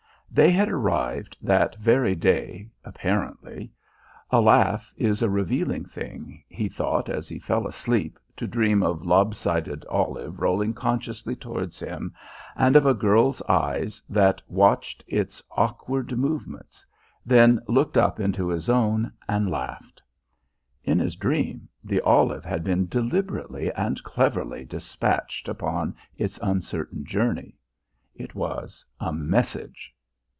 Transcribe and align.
They 0.33 0.51
had 0.51 0.69
arrived 0.69 1.35
that 1.41 1.75
very 1.75 2.15
day 2.15 2.69
apparently. 2.85 3.73
A 4.29 4.39
laugh 4.39 4.93
is 4.95 5.21
a 5.21 5.29
revealing 5.29 5.83
thing, 5.83 6.41
he 6.47 6.69
thought 6.69 7.09
as 7.09 7.27
he 7.27 7.37
fell 7.37 7.67
asleep 7.67 8.17
to 8.37 8.47
dream 8.47 8.81
of 8.81 9.01
a 9.01 9.03
lob 9.03 9.35
sided 9.35 9.83
olive 9.89 10.39
rolling 10.39 10.73
consciously 10.73 11.35
towards 11.35 11.81
him, 11.81 12.13
and 12.55 12.77
of 12.77 12.85
a 12.85 12.93
girl's 12.93 13.41
eyes 13.49 14.01
that 14.07 14.41
watched 14.47 15.03
its 15.05 15.43
awkward 15.57 16.17
movements, 16.17 16.85
then 17.25 17.59
looked 17.67 17.97
up 17.97 18.17
into 18.17 18.47
his 18.47 18.69
own 18.69 19.11
and 19.27 19.51
laughed. 19.51 20.01
In 20.85 20.97
his 20.97 21.17
dream 21.17 21.67
the 21.83 21.99
olive 21.99 22.45
had 22.45 22.63
been 22.63 22.87
deliberately 22.87 23.69
and 23.73 24.01
cleverly 24.05 24.63
dispatched 24.63 25.49
upon 25.49 25.93
its 26.17 26.39
uncertain 26.41 27.03
journey. 27.03 27.57
It 28.15 28.33
was 28.33 28.85
a 28.97 29.11
message. 29.11 29.93